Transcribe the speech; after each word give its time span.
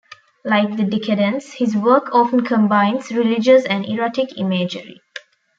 Like 0.43 0.77
the 0.77 0.83
Decadents, 0.83 1.53
his 1.59 1.75
work 1.77 2.09
often 2.11 2.43
combines 2.43 3.11
religious 3.11 3.65
and 3.65 3.85
erotic 3.85 4.35
imagery. 4.35 4.99